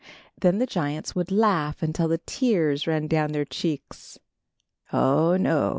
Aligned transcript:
Then 0.39 0.57
the 0.57 0.65
giants 0.65 1.13
would 1.13 1.31
laugh 1.31 1.83
until 1.83 2.07
the 2.07 2.17
tears 2.17 2.87
ran 2.87 3.05
down 3.05 3.33
their 3.33 3.45
cheeks. 3.45 4.17
"Oh, 4.91 5.37
no! 5.37 5.69